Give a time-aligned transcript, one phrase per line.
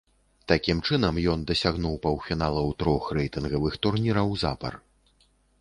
[0.51, 4.73] Такім чынам, ён дасягнуў паўфіналаў трох рэйтынгавых турніраў запар.